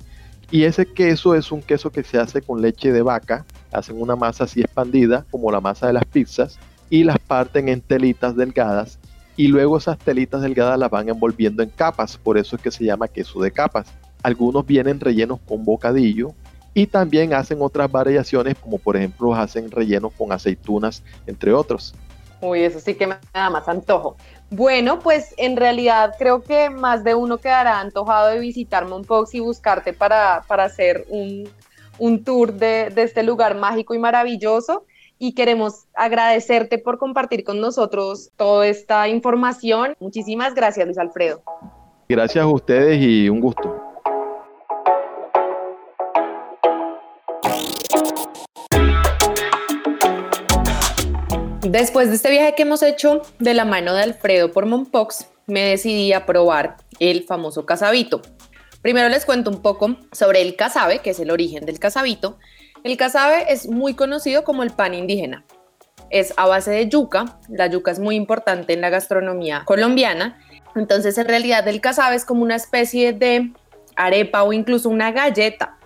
Y 0.49 0.63
ese 0.63 0.85
queso 0.85 1.35
es 1.35 1.51
un 1.51 1.61
queso 1.61 1.91
que 1.91 2.03
se 2.03 2.17
hace 2.17 2.41
con 2.41 2.61
leche 2.61 2.93
de 2.93 3.01
vaca, 3.01 3.45
hacen 3.71 4.01
una 4.01 4.15
masa 4.15 4.45
así 4.45 4.61
expandida, 4.61 5.25
como 5.31 5.51
la 5.51 5.61
masa 5.61 5.87
de 5.87 5.93
las 5.93 6.05
pizzas, 6.05 6.59
y 6.89 7.03
las 7.03 7.19
parten 7.19 7.69
en 7.69 7.81
telitas 7.81 8.35
delgadas 8.35 8.99
y 9.37 9.47
luego 9.47 9.77
esas 9.77 9.97
telitas 9.97 10.41
delgadas 10.41 10.77
las 10.77 10.89
van 10.89 11.09
envolviendo 11.09 11.63
en 11.63 11.69
capas, 11.69 12.17
por 12.17 12.37
eso 12.37 12.55
es 12.55 12.61
que 12.61 12.71
se 12.71 12.83
llama 12.83 13.07
queso 13.07 13.41
de 13.41 13.51
capas. 13.51 13.87
Algunos 14.23 14.65
vienen 14.65 14.99
rellenos 14.99 15.39
con 15.47 15.65
bocadillo 15.65 16.33
y 16.73 16.87
también 16.87 17.33
hacen 17.33 17.57
otras 17.61 17.91
variaciones 17.91 18.55
como 18.59 18.77
por 18.77 18.97
ejemplo 18.97 19.33
hacen 19.33 19.71
rellenos 19.71 20.13
con 20.13 20.31
aceitunas, 20.31 21.01
entre 21.25 21.53
otros. 21.53 21.95
Uy, 22.41 22.61
eso 22.63 22.79
sí 22.79 22.95
que 22.95 23.07
me 23.07 23.15
más 23.33 23.67
antojo. 23.67 24.15
Bueno, 24.49 24.99
pues 24.99 25.33
en 25.37 25.55
realidad 25.55 26.15
creo 26.19 26.41
que 26.43 26.69
más 26.69 27.03
de 27.03 27.15
uno 27.15 27.37
quedará 27.37 27.79
antojado 27.79 28.27
de 28.27 28.39
visitar 28.39 28.85
Mompox 28.85 29.33
y 29.33 29.39
buscarte 29.39 29.93
para, 29.93 30.43
para 30.47 30.65
hacer 30.65 31.05
un, 31.09 31.47
un 31.97 32.23
tour 32.23 32.53
de, 32.53 32.89
de 32.89 33.03
este 33.03 33.23
lugar 33.23 33.55
mágico 33.55 33.93
y 33.93 33.99
maravilloso 33.99 34.85
y 35.23 35.33
queremos 35.33 35.85
agradecerte 35.93 36.79
por 36.79 36.97
compartir 36.97 37.43
con 37.43 37.61
nosotros 37.61 38.31
toda 38.37 38.65
esta 38.65 39.07
información. 39.07 39.95
Muchísimas 39.99 40.55
gracias, 40.55 40.85
Luis 40.87 40.97
Alfredo. 40.97 41.43
Gracias 42.09 42.43
a 42.43 42.47
ustedes 42.47 42.99
y 42.99 43.29
un 43.29 43.39
gusto. 43.39 43.91
Después 51.61 52.09
de 52.09 52.15
este 52.15 52.31
viaje 52.31 52.55
que 52.55 52.63
hemos 52.63 52.81
hecho 52.81 53.21
de 53.37 53.53
la 53.53 53.63
mano 53.63 53.93
de 53.93 54.01
Alfredo 54.01 54.51
por 54.51 54.65
Monpox, 54.65 55.29
me 55.45 55.61
decidí 55.61 56.11
a 56.11 56.25
probar 56.25 56.77
el 56.99 57.23
famoso 57.23 57.65
casabito, 57.65 58.21
Primero 58.81 59.09
les 59.09 59.25
cuento 59.25 59.51
un 59.51 59.61
poco 59.61 59.97
sobre 60.11 60.41
el 60.41 60.55
casabe, 60.55 60.99
que 60.99 61.11
es 61.11 61.19
el 61.19 61.29
origen 61.29 61.65
del 61.65 61.77
casabito. 61.77 62.39
El 62.83 62.97
casabe 62.97 63.45
es 63.51 63.67
muy 63.69 63.93
conocido 63.93 64.43
como 64.43 64.63
el 64.63 64.71
pan 64.71 64.95
indígena. 64.95 65.45
Es 66.09 66.33
a 66.35 66.47
base 66.47 66.71
de 66.71 66.89
yuca. 66.89 67.39
La 67.47 67.67
yuca 67.67 67.91
es 67.91 67.99
muy 67.99 68.15
importante 68.15 68.73
en 68.73 68.81
la 68.81 68.89
gastronomía 68.89 69.63
colombiana. 69.65 70.39
Entonces, 70.75 71.17
en 71.19 71.27
realidad, 71.27 71.67
el 71.67 71.79
casabe 71.79 72.15
es 72.15 72.25
como 72.25 72.41
una 72.41 72.55
especie 72.55 73.13
de 73.13 73.51
arepa 73.95 74.41
o 74.43 74.51
incluso 74.51 74.89
una 74.89 75.11
galleta. 75.11 75.77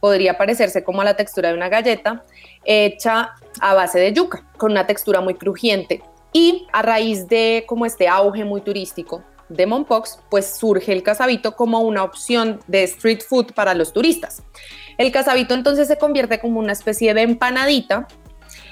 Podría 0.00 0.38
parecerse 0.38 0.84
como 0.84 1.00
a 1.00 1.04
la 1.04 1.16
textura 1.16 1.48
de 1.48 1.56
una 1.56 1.68
galleta 1.68 2.22
hecha 2.64 3.34
a 3.60 3.74
base 3.74 3.98
de 3.98 4.12
yuca, 4.12 4.48
con 4.58 4.70
una 4.70 4.86
textura 4.86 5.20
muy 5.20 5.34
crujiente. 5.34 6.02
Y 6.32 6.68
a 6.72 6.82
raíz 6.82 7.26
de 7.26 7.64
como 7.66 7.84
este 7.84 8.06
auge 8.06 8.44
muy 8.44 8.60
turístico 8.60 9.24
de 9.48 9.66
Mompox, 9.66 10.18
pues 10.30 10.56
surge 10.56 10.92
el 10.92 11.02
casabito 11.02 11.56
como 11.56 11.80
una 11.80 12.02
opción 12.02 12.60
de 12.66 12.84
street 12.84 13.22
food 13.28 13.52
para 13.52 13.74
los 13.74 13.92
turistas. 13.92 14.42
El 14.98 15.10
casabito 15.12 15.54
entonces 15.54 15.88
se 15.88 15.98
convierte 15.98 16.38
como 16.38 16.60
una 16.60 16.72
especie 16.72 17.14
de 17.14 17.22
empanadita 17.22 18.06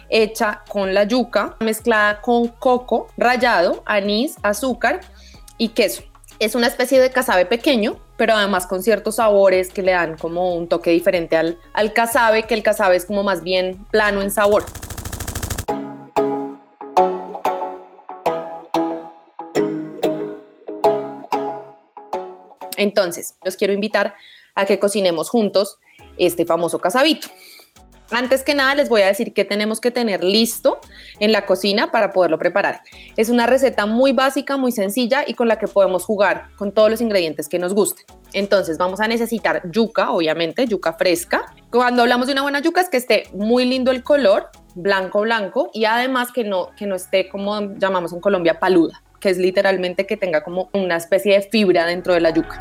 hecha 0.08 0.62
con 0.68 0.94
la 0.94 1.04
yuca, 1.04 1.56
mezclada 1.60 2.20
con 2.20 2.48
coco 2.48 3.08
rallado, 3.16 3.82
anís, 3.86 4.36
azúcar 4.42 5.00
y 5.58 5.68
queso. 5.68 6.02
Es 6.38 6.54
una 6.54 6.66
especie 6.66 7.00
de 7.00 7.10
casabe 7.10 7.46
pequeño, 7.46 7.98
pero 8.16 8.34
además 8.34 8.66
con 8.66 8.82
ciertos 8.82 9.16
sabores 9.16 9.70
que 9.70 9.82
le 9.82 9.92
dan 9.92 10.16
como 10.18 10.54
un 10.54 10.68
toque 10.68 10.90
diferente 10.90 11.36
al, 11.36 11.58
al 11.72 11.92
casabe, 11.92 12.44
que 12.44 12.54
el 12.54 12.62
casabe 12.62 12.96
es 12.96 13.06
como 13.06 13.22
más 13.22 13.42
bien 13.42 13.84
plano 13.90 14.22
en 14.22 14.30
sabor. 14.30 14.64
Entonces, 22.76 23.34
los 23.44 23.56
quiero 23.56 23.72
invitar 23.72 24.14
a 24.54 24.66
que 24.66 24.78
cocinemos 24.78 25.30
juntos 25.30 25.78
este 26.18 26.44
famoso 26.44 26.78
casabito. 26.78 27.28
Antes 28.12 28.42
que 28.42 28.54
nada 28.54 28.74
les 28.74 28.90
voy 28.90 29.00
a 29.00 29.06
decir 29.06 29.32
qué 29.32 29.46
tenemos 29.46 29.80
que 29.80 29.90
tener 29.90 30.22
listo 30.22 30.80
en 31.18 31.32
la 31.32 31.46
cocina 31.46 31.90
para 31.90 32.12
poderlo 32.12 32.38
preparar. 32.38 32.82
Es 33.16 33.30
una 33.30 33.46
receta 33.46 33.86
muy 33.86 34.12
básica, 34.12 34.58
muy 34.58 34.70
sencilla 34.70 35.24
y 35.26 35.32
con 35.32 35.48
la 35.48 35.58
que 35.58 35.66
podemos 35.66 36.04
jugar 36.04 36.48
con 36.56 36.72
todos 36.72 36.90
los 36.90 37.00
ingredientes 37.00 37.48
que 37.48 37.58
nos 37.58 37.72
gusten. 37.72 38.04
Entonces 38.34 38.76
vamos 38.76 39.00
a 39.00 39.08
necesitar 39.08 39.62
yuca, 39.70 40.10
obviamente, 40.10 40.66
yuca 40.66 40.92
fresca. 40.92 41.54
Cuando 41.70 42.02
hablamos 42.02 42.26
de 42.26 42.34
una 42.34 42.42
buena 42.42 42.60
yuca 42.60 42.82
es 42.82 42.90
que 42.90 42.98
esté 42.98 43.24
muy 43.32 43.64
lindo 43.64 43.90
el 43.90 44.02
color, 44.02 44.50
blanco 44.74 45.22
blanco 45.22 45.70
y 45.72 45.86
además 45.86 46.32
que 46.32 46.44
no, 46.44 46.68
que 46.76 46.84
no 46.84 46.96
esté 46.96 47.30
como 47.30 47.74
llamamos 47.78 48.12
en 48.12 48.20
Colombia 48.20 48.58
paluda, 48.58 49.02
que 49.22 49.30
es 49.30 49.38
literalmente 49.38 50.04
que 50.04 50.18
tenga 50.18 50.42
como 50.42 50.68
una 50.74 50.96
especie 50.96 51.32
de 51.32 51.42
fibra 51.42 51.86
dentro 51.86 52.12
de 52.12 52.20
la 52.20 52.30
yuca. 52.30 52.58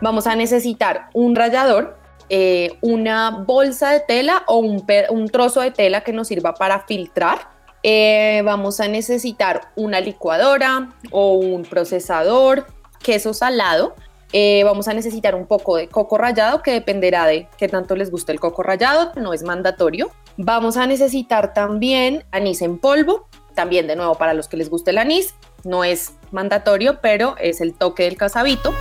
Vamos 0.00 0.26
a 0.26 0.36
necesitar 0.36 1.10
un 1.12 1.34
rallador 1.34 1.98
eh, 2.30 2.76
una 2.82 3.30
bolsa 3.30 3.90
de 3.90 4.00
tela 4.00 4.42
o 4.46 4.58
un, 4.58 5.28
trozo 5.30 5.62
de 5.62 5.70
tela 5.70 6.02
que 6.02 6.12
nos 6.12 6.28
sirva 6.28 6.54
para 6.54 6.80
filtrar. 6.80 7.50
Eh, 7.82 8.42
vamos 8.44 8.80
a 8.80 8.88
necesitar 8.88 9.72
una 9.76 10.00
licuadora 10.00 10.90
o 11.10 11.34
un 11.34 11.62
procesador, 11.62 12.66
queso 13.02 13.32
salado. 13.32 13.94
Eh, 14.34 14.62
vamos 14.64 14.88
a 14.88 14.94
necesitar 14.94 15.34
un 15.34 15.46
poco 15.46 15.76
de 15.76 15.88
coco 15.88 16.18
rallado 16.18 16.62
que 16.62 16.72
dependerá 16.72 17.24
de 17.26 17.48
qué 17.56 17.66
tanto 17.66 17.96
les 17.96 18.10
guste 18.10 18.30
el 18.32 18.40
coco 18.40 18.62
rallado, 18.62 19.12
no 19.16 19.32
es 19.32 19.42
mandatorio. 19.42 20.10
Vamos 20.36 20.76
a 20.76 20.86
necesitar 20.86 21.54
también 21.54 22.24
anís 22.30 22.60
en 22.60 22.78
polvo, 22.78 23.26
también 23.58 23.88
de 23.88 23.96
nuevo 23.96 24.14
para 24.14 24.34
los 24.34 24.46
que 24.46 24.56
les 24.56 24.70
guste 24.70 24.92
el 24.92 24.98
anís, 24.98 25.34
no 25.64 25.82
es 25.82 26.12
mandatorio, 26.30 27.00
pero 27.00 27.34
es 27.40 27.60
el 27.60 27.74
toque 27.74 28.04
del 28.04 28.16
casabito. 28.16 28.72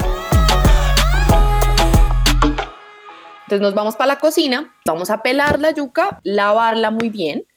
Entonces 3.40 3.60
nos 3.60 3.74
vamos 3.74 3.96
para 3.96 4.10
la 4.10 4.20
cocina, 4.20 4.76
vamos 4.86 5.10
a 5.10 5.24
pelar 5.24 5.60
la 5.60 5.72
yuca, 5.72 6.20
lavarla 6.22 6.92
muy 6.92 7.10
bien, 7.10 7.48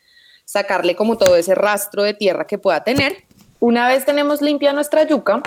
sacarle 0.47 0.97
como 0.97 1.19
todo 1.19 1.37
ese 1.37 1.55
rastro 1.55 2.05
de 2.05 2.15
tierra 2.15 2.47
que 2.47 2.57
pueda 2.57 2.85
tener. 2.85 3.25
Una 3.59 3.87
vez 3.87 4.07
tenemos 4.07 4.41
limpia 4.41 4.73
nuestra 4.73 5.03
yuca, 5.03 5.43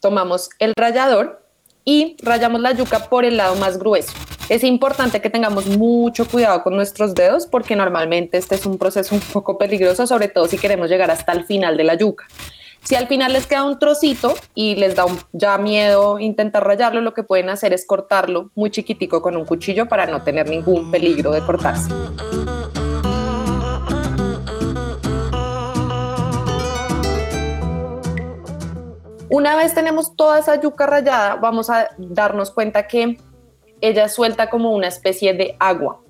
tomamos 0.00 0.50
el 0.58 0.74
rallador 0.76 1.45
y 1.86 2.16
rayamos 2.20 2.60
la 2.60 2.72
yuca 2.72 3.08
por 3.08 3.24
el 3.24 3.38
lado 3.38 3.54
más 3.56 3.78
grueso. 3.78 4.12
Es 4.50 4.62
importante 4.62 5.22
que 5.22 5.30
tengamos 5.30 5.66
mucho 5.66 6.28
cuidado 6.28 6.62
con 6.62 6.76
nuestros 6.76 7.14
dedos 7.14 7.46
porque 7.46 7.76
normalmente 7.76 8.36
este 8.36 8.56
es 8.56 8.66
un 8.66 8.76
proceso 8.76 9.14
un 9.14 9.20
poco 9.20 9.56
peligroso, 9.56 10.06
sobre 10.06 10.28
todo 10.28 10.46
si 10.48 10.58
queremos 10.58 10.90
llegar 10.90 11.10
hasta 11.10 11.32
el 11.32 11.44
final 11.44 11.76
de 11.76 11.84
la 11.84 11.94
yuca. 11.94 12.26
Si 12.82 12.94
al 12.94 13.08
final 13.08 13.32
les 13.32 13.46
queda 13.46 13.64
un 13.64 13.78
trocito 13.78 14.34
y 14.54 14.76
les 14.76 14.94
da 14.94 15.06
ya 15.32 15.58
miedo 15.58 16.20
intentar 16.20 16.64
rayarlo, 16.64 17.00
lo 17.00 17.14
que 17.14 17.22
pueden 17.22 17.48
hacer 17.50 17.72
es 17.72 17.84
cortarlo 17.86 18.50
muy 18.54 18.70
chiquitico 18.70 19.22
con 19.22 19.36
un 19.36 19.44
cuchillo 19.44 19.86
para 19.86 20.06
no 20.06 20.22
tener 20.22 20.48
ningún 20.48 20.90
peligro 20.90 21.32
de 21.32 21.40
cortarse. 21.40 21.90
Una 29.36 29.54
vez 29.54 29.74
tenemos 29.74 30.16
toda 30.16 30.38
esa 30.38 30.58
yuca 30.62 30.86
rayada, 30.86 31.34
vamos 31.34 31.68
a 31.68 31.90
darnos 31.98 32.50
cuenta 32.50 32.86
que 32.86 33.18
ella 33.82 34.08
suelta 34.08 34.48
como 34.48 34.72
una 34.72 34.88
especie 34.88 35.34
de 35.34 35.56
agua. 35.60 36.00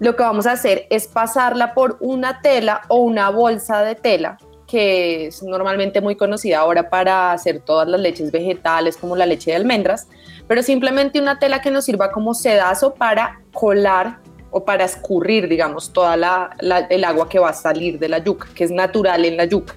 Lo 0.00 0.16
que 0.16 0.22
vamos 0.22 0.46
a 0.46 0.52
hacer 0.52 0.86
es 0.88 1.06
pasarla 1.06 1.74
por 1.74 1.98
una 2.00 2.40
tela 2.40 2.80
o 2.88 3.00
una 3.00 3.28
bolsa 3.28 3.82
de 3.82 3.94
tela 3.94 4.38
que 4.66 5.26
es 5.26 5.42
normalmente 5.42 6.00
muy 6.00 6.16
conocida 6.16 6.60
ahora 6.60 6.88
para 6.88 7.32
hacer 7.32 7.60
todas 7.60 7.86
las 7.86 8.00
leches 8.00 8.32
vegetales 8.32 8.96
como 8.96 9.16
la 9.16 9.26
leche 9.26 9.50
de 9.50 9.58
almendras, 9.58 10.08
pero 10.48 10.62
simplemente 10.62 11.20
una 11.20 11.38
tela 11.38 11.60
que 11.60 11.70
nos 11.70 11.84
sirva 11.84 12.10
como 12.10 12.32
sedazo 12.32 12.94
para 12.94 13.42
colar 13.52 14.20
o 14.50 14.64
para 14.64 14.86
escurrir, 14.86 15.46
digamos, 15.46 15.92
toda 15.92 16.56
el 16.88 17.04
agua 17.04 17.28
que 17.28 17.38
va 17.38 17.50
a 17.50 17.52
salir 17.52 17.98
de 17.98 18.08
la 18.08 18.20
yuca, 18.20 18.48
que 18.54 18.64
es 18.64 18.70
natural 18.70 19.26
en 19.26 19.36
la 19.36 19.44
yuca. 19.44 19.74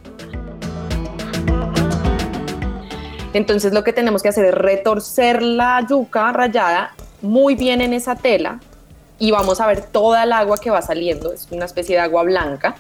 Entonces 3.36 3.74
lo 3.74 3.84
que 3.84 3.92
tenemos 3.92 4.24
que 4.24 4.30
hacer 4.30 4.46
es 4.46 4.54
retorcer 4.54 5.42
la 5.42 5.86
yuca 5.86 6.32
rayada 6.32 6.96
muy 7.22 7.56
bien 7.56 7.82
en 7.82 7.92
esa 7.92 8.16
tela 8.16 8.62
y 9.20 9.32
vamos 9.32 9.60
a 9.60 9.68
ver 9.68 9.82
toda 9.82 10.24
el 10.24 10.32
agua 10.32 10.58
que 10.58 10.70
va 10.70 10.82
saliendo, 10.82 11.34
es 11.34 11.46
una 11.52 11.66
especie 11.66 11.98
de 11.98 12.02
agua 12.02 12.24
blanca 12.24 12.78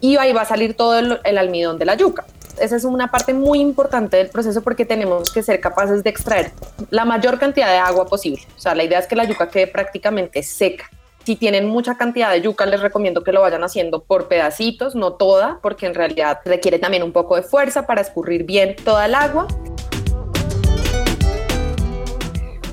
y 0.00 0.16
ahí 0.16 0.32
va 0.32 0.42
a 0.42 0.46
salir 0.46 0.74
todo 0.74 0.98
el, 0.98 1.38
almidón 1.38 1.78
de 1.78 1.84
la 1.84 1.94
yuca. 1.94 2.24
Esa 2.58 2.74
es 2.74 2.82
una 2.82 3.12
parte 3.12 3.34
muy 3.34 3.60
importante 3.60 4.16
del 4.16 4.30
proceso 4.30 4.62
porque 4.62 4.84
tenemos 4.84 5.32
que 5.32 5.44
ser 5.44 5.60
capaces 5.60 6.02
de 6.02 6.10
extraer 6.10 6.50
la 6.90 7.04
mayor 7.04 7.38
cantidad 7.38 7.68
de 7.68 7.78
agua 7.78 8.06
posible. 8.06 8.42
O 8.56 8.60
sea, 8.60 8.74
la 8.74 8.82
idea 8.82 8.98
es 8.98 9.06
que 9.06 9.14
la 9.14 9.26
yuca 9.26 9.48
quede 9.48 9.68
prácticamente 9.68 10.42
seca. 10.42 10.90
Si 11.24 11.36
tienen 11.36 11.64
mucha 11.64 11.96
cantidad 11.96 12.30
de 12.32 12.42
yuca, 12.42 12.66
les 12.66 12.82
recomiendo 12.82 13.24
que 13.24 13.32
lo 13.32 13.40
vayan 13.40 13.64
haciendo 13.64 14.04
por 14.04 14.28
pedacitos, 14.28 14.94
no 14.94 15.14
toda, 15.14 15.58
porque 15.62 15.86
en 15.86 15.94
realidad 15.94 16.40
requiere 16.44 16.78
también 16.78 17.02
un 17.02 17.12
poco 17.12 17.36
de 17.36 17.42
fuerza 17.42 17.86
para 17.86 18.02
escurrir 18.02 18.44
bien 18.44 18.76
toda 18.84 19.06
el 19.06 19.14
agua. 19.14 19.46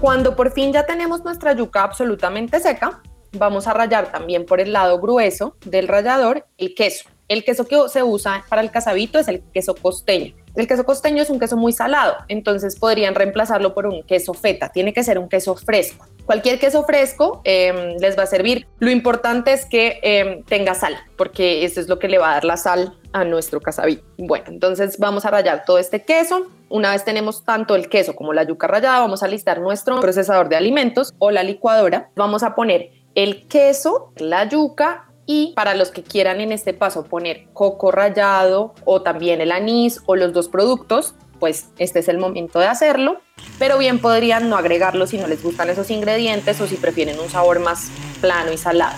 Cuando 0.01 0.35
por 0.35 0.51
fin 0.51 0.73
ya 0.73 0.85
tenemos 0.85 1.23
nuestra 1.23 1.53
yuca 1.53 1.83
absolutamente 1.83 2.59
seca, 2.59 3.01
vamos 3.31 3.67
a 3.67 3.73
rallar 3.73 4.11
también 4.11 4.45
por 4.45 4.59
el 4.59 4.73
lado 4.73 4.99
grueso 4.99 5.55
del 5.65 5.87
rallador 5.87 6.45
el 6.57 6.75
queso. 6.75 7.09
El 7.29 7.45
queso 7.45 7.65
que 7.65 7.77
se 7.87 8.03
usa 8.03 8.43
para 8.49 8.61
el 8.61 8.71
casabito 8.71 9.17
es 9.17 9.29
el 9.29 9.41
queso 9.53 9.75
costeño. 9.75 10.35
El 10.55 10.67
queso 10.67 10.83
costeño 10.83 11.23
es 11.23 11.29
un 11.29 11.39
queso 11.39 11.55
muy 11.55 11.71
salado, 11.71 12.17
entonces 12.27 12.77
podrían 12.77 13.15
reemplazarlo 13.15 13.73
por 13.73 13.85
un 13.85 14.03
queso 14.03 14.33
feta. 14.33 14.67
Tiene 14.67 14.91
que 14.91 15.05
ser 15.05 15.17
un 15.17 15.29
queso 15.29 15.55
fresco. 15.55 16.05
Cualquier 16.25 16.59
queso 16.59 16.83
fresco 16.83 17.41
em, 17.43 17.97
les 17.99 18.17
va 18.17 18.23
a 18.23 18.27
servir. 18.27 18.67
Lo 18.79 18.91
importante 18.91 19.53
es 19.53 19.65
que 19.65 19.99
em, 20.01 20.43
tenga 20.43 20.75
sal, 20.75 20.95
porque 21.17 21.65
eso 21.65 21.81
es 21.81 21.87
lo 21.87 21.99
que 21.99 22.07
le 22.07 22.17
va 22.17 22.31
a 22.31 22.33
dar 22.35 22.45
la 22.45 22.57
sal 22.57 22.97
a 23.13 23.23
nuestro 23.23 23.59
casabito. 23.59 24.03
Bueno, 24.17 24.45
entonces 24.47 24.97
vamos 24.97 25.25
a 25.25 25.31
rallar 25.31 25.63
todo 25.65 25.77
este 25.77 26.03
queso. 26.03 26.47
Una 26.69 26.91
vez 26.91 27.03
tenemos 27.03 27.43
tanto 27.43 27.75
el 27.75 27.89
queso 27.89 28.15
como 28.15 28.33
la 28.33 28.43
yuca 28.43 28.67
rallada, 28.67 28.99
vamos 28.99 29.23
a 29.23 29.27
listar 29.27 29.59
nuestro 29.59 29.99
procesador 29.99 30.47
de 30.47 30.55
alimentos 30.55 31.13
o 31.19 31.31
la 31.31 31.43
licuadora. 31.43 32.09
Vamos 32.15 32.43
a 32.43 32.55
poner 32.55 32.91
el 33.15 33.47
queso, 33.47 34.13
la 34.17 34.47
yuca 34.47 35.11
y 35.25 35.53
para 35.55 35.75
los 35.75 35.91
que 35.91 36.03
quieran 36.03 36.41
en 36.41 36.51
este 36.51 36.73
paso 36.73 37.03
poner 37.03 37.47
coco 37.53 37.91
rallado 37.91 38.73
o 38.85 39.01
también 39.01 39.41
el 39.41 39.51
anís 39.51 40.01
o 40.05 40.15
los 40.15 40.33
dos 40.33 40.47
productos, 40.47 41.15
pues 41.41 41.65
este 41.77 41.99
es 41.99 42.07
el 42.07 42.17
momento 42.17 42.59
de 42.59 42.67
hacerlo. 42.67 43.19
Pero 43.59 43.77
bien 43.77 43.99
podrían 43.99 44.49
no 44.49 44.55
agregarlo 44.55 45.05
si 45.07 45.17
no 45.17 45.27
les 45.27 45.43
gustan 45.43 45.69
esos 45.69 45.91
ingredientes 45.91 46.61
o 46.61 46.67
si 46.67 46.77
prefieren 46.77 47.19
un 47.19 47.29
sabor 47.29 47.59
más 47.59 47.89
plano 48.21 48.53
y 48.53 48.57
salado. 48.57 48.95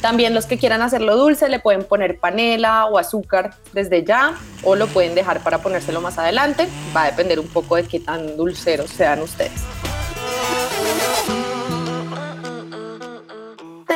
También 0.00 0.32
los 0.32 0.46
que 0.46 0.58
quieran 0.58 0.82
hacerlo 0.82 1.16
dulce 1.16 1.48
le 1.48 1.58
pueden 1.58 1.82
poner 1.82 2.20
panela 2.20 2.86
o 2.86 2.98
azúcar 2.98 3.56
desde 3.72 4.04
ya 4.04 4.34
o 4.62 4.76
lo 4.76 4.86
pueden 4.86 5.16
dejar 5.16 5.40
para 5.40 5.58
ponérselo 5.58 6.00
más 6.00 6.18
adelante. 6.18 6.68
Va 6.96 7.02
a 7.02 7.10
depender 7.10 7.40
un 7.40 7.48
poco 7.48 7.74
de 7.74 7.82
qué 7.82 7.98
tan 7.98 8.36
dulceros 8.36 8.90
sean 8.90 9.20
ustedes. 9.22 9.64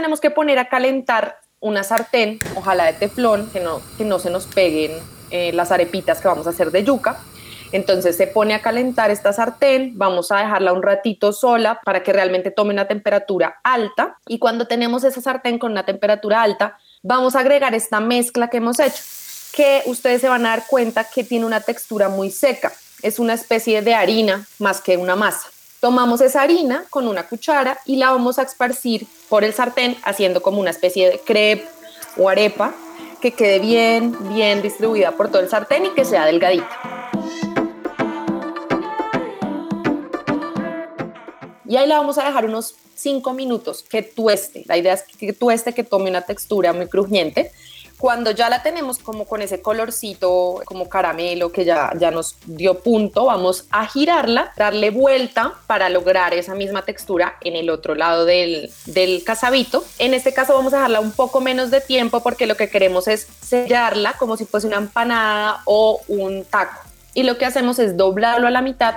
tenemos 0.02 0.20
que 0.20 0.30
poner 0.30 0.58
a 0.58 0.68
calentar 0.68 1.38
una 1.60 1.84
sartén, 1.84 2.40
ojalá 2.56 2.86
de 2.86 2.94
teflón, 2.94 3.48
que 3.50 3.60
no, 3.60 3.80
que 3.96 4.04
no 4.04 4.18
se 4.18 4.30
nos 4.30 4.46
peguen 4.46 4.90
eh, 5.30 5.52
las 5.52 5.70
arepitas 5.70 6.20
que 6.20 6.26
vamos 6.26 6.48
a 6.48 6.50
hacer 6.50 6.72
de 6.72 6.82
yuca. 6.82 7.20
Entonces 7.72 8.16
se 8.16 8.26
pone 8.26 8.54
a 8.54 8.60
calentar 8.60 9.10
esta 9.10 9.32
sartén, 9.32 9.92
vamos 9.96 10.30
a 10.30 10.36
dejarla 10.36 10.74
un 10.74 10.82
ratito 10.82 11.32
sola 11.32 11.80
para 11.84 12.02
que 12.02 12.12
realmente 12.12 12.50
tome 12.50 12.74
una 12.74 12.86
temperatura 12.86 13.60
alta 13.64 14.18
y 14.28 14.38
cuando 14.38 14.66
tenemos 14.66 15.04
esa 15.04 15.22
sartén 15.22 15.58
con 15.58 15.72
una 15.72 15.84
temperatura 15.84 16.42
alta, 16.42 16.78
vamos 17.02 17.34
a 17.34 17.40
agregar 17.40 17.74
esta 17.74 18.00
mezcla 18.00 18.48
que 18.48 18.58
hemos 18.58 18.78
hecho, 18.78 19.02
que 19.54 19.82
ustedes 19.86 20.20
se 20.20 20.28
van 20.28 20.44
a 20.44 20.50
dar 20.50 20.66
cuenta 20.66 21.04
que 21.04 21.24
tiene 21.24 21.46
una 21.46 21.60
textura 21.60 22.10
muy 22.10 22.30
seca, 22.30 22.72
es 23.00 23.18
una 23.18 23.32
especie 23.32 23.80
de 23.80 23.94
harina 23.94 24.46
más 24.58 24.82
que 24.82 24.98
una 24.98 25.16
masa. 25.16 25.48
Tomamos 25.80 26.20
esa 26.20 26.42
harina 26.42 26.84
con 26.90 27.08
una 27.08 27.26
cuchara 27.26 27.78
y 27.86 27.96
la 27.96 28.10
vamos 28.10 28.38
a 28.38 28.42
esparcir 28.42 29.06
por 29.28 29.44
el 29.44 29.52
sartén 29.52 29.96
haciendo 30.04 30.40
como 30.40 30.60
una 30.60 30.70
especie 30.70 31.10
de 31.10 31.18
crepe 31.18 31.66
o 32.18 32.28
arepa 32.28 32.74
que 33.20 33.32
quede 33.32 33.58
bien, 33.58 34.16
bien 34.28 34.62
distribuida 34.62 35.12
por 35.12 35.28
todo 35.28 35.40
el 35.40 35.48
sartén 35.48 35.86
y 35.86 35.90
que 35.90 36.04
sea 36.04 36.26
delgadita. 36.26 37.01
Y 41.72 41.78
ahí 41.78 41.86
la 41.86 41.96
vamos 41.96 42.18
a 42.18 42.24
dejar 42.24 42.44
unos 42.44 42.74
5 42.96 43.32
minutos 43.32 43.82
que 43.82 44.02
tueste. 44.02 44.62
La 44.66 44.76
idea 44.76 44.92
es 44.92 45.04
que 45.04 45.32
tueste, 45.32 45.72
que 45.72 45.82
tome 45.82 46.10
una 46.10 46.20
textura 46.20 46.74
muy 46.74 46.86
crujiente. 46.86 47.50
Cuando 47.96 48.30
ya 48.30 48.50
la 48.50 48.62
tenemos 48.62 48.98
como 48.98 49.24
con 49.24 49.40
ese 49.40 49.62
colorcito, 49.62 50.60
como 50.66 50.90
caramelo 50.90 51.50
que 51.50 51.64
ya, 51.64 51.90
ya 51.98 52.10
nos 52.10 52.36
dio 52.44 52.80
punto, 52.80 53.24
vamos 53.24 53.64
a 53.70 53.86
girarla, 53.86 54.52
darle 54.54 54.90
vuelta 54.90 55.54
para 55.66 55.88
lograr 55.88 56.34
esa 56.34 56.54
misma 56.54 56.82
textura 56.82 57.38
en 57.40 57.56
el 57.56 57.70
otro 57.70 57.94
lado 57.94 58.26
del, 58.26 58.70
del 58.84 59.24
casabito. 59.24 59.82
En 59.98 60.12
este 60.12 60.34
caso 60.34 60.52
vamos 60.52 60.74
a 60.74 60.76
dejarla 60.76 61.00
un 61.00 61.12
poco 61.12 61.40
menos 61.40 61.70
de 61.70 61.80
tiempo 61.80 62.22
porque 62.22 62.46
lo 62.46 62.54
que 62.54 62.68
queremos 62.68 63.08
es 63.08 63.26
sellarla 63.40 64.12
como 64.18 64.36
si 64.36 64.44
fuese 64.44 64.66
una 64.66 64.76
empanada 64.76 65.62
o 65.64 66.02
un 66.08 66.44
taco. 66.44 66.82
Y 67.14 67.22
lo 67.22 67.38
que 67.38 67.46
hacemos 67.46 67.78
es 67.78 67.96
doblarlo 67.96 68.46
a 68.46 68.50
la 68.50 68.60
mitad 68.60 68.96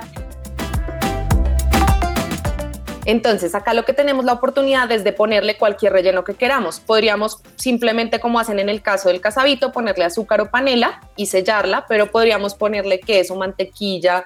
entonces, 3.05 3.53
acá 3.53 3.73
lo 3.75 3.85
que 3.85 3.93
tenemos 3.93 4.25
la 4.25 4.33
oportunidad 4.33 4.91
es 4.91 5.03
de 5.03 5.13
ponerle 5.13 5.57
cualquier 5.57 5.93
relleno 5.93 6.23
que 6.23 6.33
queramos. 6.33 6.79
Podríamos 6.79 7.39
simplemente, 7.55 8.19
como 8.19 8.39
hacen 8.39 8.57
en 8.57 8.67
el 8.67 8.81
caso 8.81 9.09
del 9.09 9.21
casabito, 9.21 9.71
ponerle 9.71 10.05
azúcar 10.05 10.41
o 10.41 10.49
panela 10.49 11.01
y 11.15 11.27
sellarla, 11.27 11.85
pero 11.87 12.09
podríamos 12.09 12.55
ponerle 12.55 12.99
queso, 12.99 13.35
mantequilla, 13.35 14.25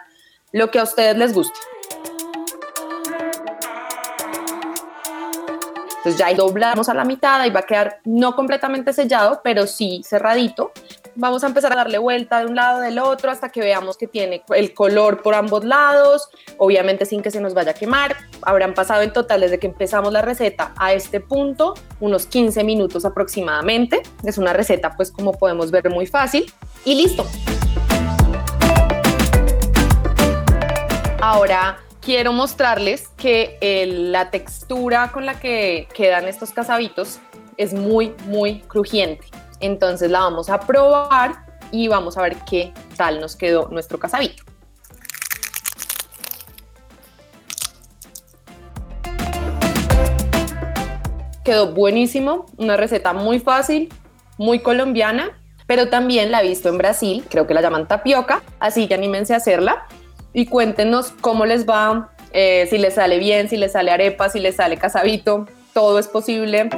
lo 0.54 0.72
que 0.72 0.80
a 0.80 0.84
ustedes 0.84 1.18
les 1.18 1.34
guste. 1.34 1.60
Entonces 5.98 6.18
ya 6.18 6.34
doblamos 6.34 6.88
a 6.88 6.94
la 6.94 7.04
mitad 7.04 7.46
y 7.46 7.50
va 7.50 7.60
a 7.60 7.66
quedar 7.66 8.00
no 8.06 8.34
completamente 8.34 8.94
sellado, 8.94 9.42
pero 9.44 9.68
sí 9.68 10.02
cerradito. 10.06 10.72
Vamos 11.16 11.44
a 11.44 11.48
empezar 11.48 11.74
a 11.74 11.76
darle 11.76 11.98
vuelta 11.98 12.40
de 12.40 12.46
un 12.46 12.56
lado 12.56 12.80
del 12.80 13.00
otro 13.00 13.32
hasta 13.32 13.50
que 13.50 13.62
veamos 13.62 13.98
que 13.98 14.08
tiene 14.08 14.44
el 14.56 14.74
color 14.74 15.22
por 15.22 15.34
ambos 15.34 15.66
lados, 15.66 16.30
obviamente 16.58 17.06
sin 17.06 17.22
que 17.22 17.32
se 17.32 17.42
nos 17.42 17.54
vaya 17.54 17.72
a 17.72 17.74
quemar. 17.74 18.16
Habrán 18.42 18.74
pasado 18.74 19.02
en 19.02 19.12
total 19.12 19.42
desde 19.42 19.60
que 19.60 19.68
empezamos 19.68 20.14
la 20.14 20.22
receta 20.22 20.74
a 20.78 20.94
este 20.94 21.20
punto 21.20 21.74
unos 22.00 22.26
15 22.26 22.64
minutos 22.64 23.06
aproximadamente. 23.06 24.02
Es 24.24 24.38
una 24.38 24.54
receta 24.54 24.96
pues 24.96 25.12
como 25.12 25.34
podemos 25.34 25.72
ver 25.72 25.90
muy 25.90 26.06
fácil 26.06 26.52
y 26.86 26.96
listo. 26.96 27.26
Ahora 31.22 31.80
quiero 32.02 32.34
mostrarles 32.34 33.10
que 33.18 33.58
la 34.12 34.32
textura 34.32 35.12
con 35.12 35.26
la 35.26 35.40
que 35.40 35.88
quedan 35.94 36.28
estos 36.28 36.52
casabitos 36.52 37.20
es 37.58 37.74
muy, 37.74 38.14
muy 38.26 38.62
crujiente. 38.62 39.28
Entonces 39.60 40.10
la 40.10 40.20
vamos 40.20 40.50
a 40.50 40.60
probar 40.60 41.46
y 41.72 41.88
vamos 41.88 42.18
a 42.18 42.22
ver 42.22 42.38
qué 42.50 42.74
tal 42.96 43.20
nos 43.20 43.36
quedó 43.36 43.68
nuestro 43.70 44.00
casabito. 44.00 44.44
Quedó 51.44 51.74
buenísimo, 51.74 52.46
una 52.58 52.78
receta 52.78 53.14
muy 53.14 53.40
fácil, 53.40 53.90
muy 54.38 54.60
colombiana, 54.60 55.40
pero 55.66 55.90
también 55.90 56.32
la 56.32 56.42
he 56.42 56.48
visto 56.48 56.70
en 56.70 56.78
Brasil, 56.78 57.26
creo 57.30 57.48
que 57.48 57.54
la 57.54 57.62
llaman 57.62 57.88
tapioca, 57.88 58.44
así 58.60 58.88
que 58.88 58.94
anímense 58.94 59.34
a 59.34 59.38
hacerla 59.38 59.86
y 60.34 60.46
cuéntenos 60.46 61.12
cómo 61.22 61.46
les 61.46 61.68
va, 61.68 62.12
eh, 62.34 62.68
si 62.70 62.78
les 62.78 62.96
sale 62.96 63.18
bien, 63.18 63.50
si 63.50 63.58
les 63.58 63.72
sale 63.72 63.92
arepa, 63.92 64.30
si 64.30 64.40
les 64.40 64.56
sale 64.56 64.78
casabito, 64.78 65.48
todo 65.74 65.98
es 66.00 66.08
posible. 66.08 66.70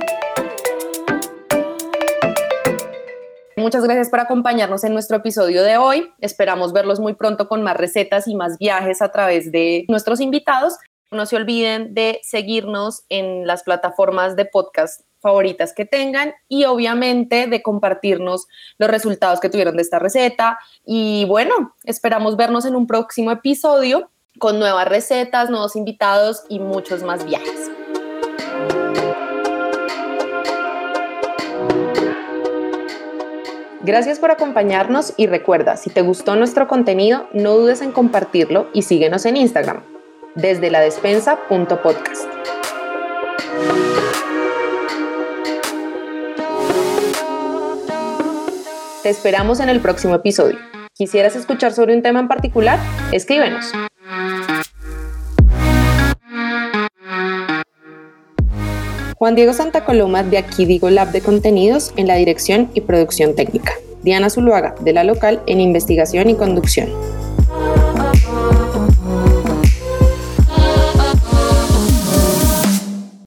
Muchas 3.57 3.83
gracias 3.83 4.09
por 4.09 4.19
acompañarnos 4.19 4.83
en 4.83 4.93
nuestro 4.93 5.17
episodio 5.17 5.63
de 5.63 5.77
hoy. 5.77 6.09
Esperamos 6.19 6.71
verlos 6.71 6.99
muy 6.99 7.13
pronto 7.13 7.47
con 7.47 7.63
más 7.63 7.75
recetas 7.75 8.27
y 8.27 8.35
más 8.35 8.57
viajes 8.57 9.01
a 9.01 9.11
través 9.11 9.51
de 9.51 9.85
nuestros 9.89 10.21
invitados. 10.21 10.77
No 11.11 11.25
se 11.25 11.35
olviden 11.35 11.93
de 11.93 12.21
seguirnos 12.23 13.03
en 13.09 13.45
las 13.45 13.63
plataformas 13.63 14.37
de 14.37 14.45
podcast 14.45 15.01
favoritas 15.19 15.73
que 15.73 15.85
tengan 15.85 16.33
y 16.47 16.63
obviamente 16.65 17.47
de 17.47 17.61
compartirnos 17.61 18.47
los 18.77 18.89
resultados 18.89 19.39
que 19.39 19.49
tuvieron 19.49 19.75
de 19.75 19.81
esta 19.81 19.99
receta. 19.99 20.57
Y 20.85 21.25
bueno, 21.25 21.75
esperamos 21.83 22.37
vernos 22.37 22.65
en 22.65 22.75
un 22.75 22.87
próximo 22.87 23.31
episodio 23.31 24.09
con 24.39 24.59
nuevas 24.59 24.87
recetas, 24.87 25.49
nuevos 25.49 25.75
invitados 25.75 26.43
y 26.47 26.59
muchos 26.59 27.03
más 27.03 27.25
viajes. 27.25 27.69
Gracias 33.83 34.19
por 34.19 34.29
acompañarnos 34.29 35.13
y 35.17 35.25
recuerda, 35.25 35.75
si 35.75 35.89
te 35.89 36.01
gustó 36.01 36.35
nuestro 36.35 36.67
contenido, 36.67 37.27
no 37.33 37.57
dudes 37.57 37.81
en 37.81 37.91
compartirlo 37.91 38.67
y 38.73 38.83
síguenos 38.83 39.25
en 39.25 39.37
Instagram, 39.37 39.81
desde 40.35 40.69
la 40.69 40.81
despensa.podcast. 40.81 42.25
Te 49.01 49.09
esperamos 49.09 49.59
en 49.59 49.69
el 49.69 49.79
próximo 49.79 50.13
episodio. 50.13 50.59
¿Quisieras 50.93 51.35
escuchar 51.35 51.73
sobre 51.73 51.95
un 51.95 52.03
tema 52.03 52.19
en 52.19 52.27
particular? 52.27 52.77
Escríbenos. 53.11 53.71
Juan 59.21 59.35
Diego 59.35 59.53
Santa 59.53 59.85
Coloma 59.85 60.23
de 60.23 60.39
Aquí 60.39 60.65
Digo 60.65 60.89
Lab 60.89 61.11
de 61.11 61.21
Contenidos 61.21 61.93
en 61.95 62.07
la 62.07 62.15
dirección 62.15 62.71
y 62.73 62.81
producción 62.81 63.35
técnica. 63.35 63.73
Diana 64.01 64.31
Zuluaga 64.31 64.73
de 64.81 64.93
la 64.93 65.03
local 65.03 65.43
en 65.45 65.61
investigación 65.61 66.31
y 66.31 66.33
conducción. 66.33 66.89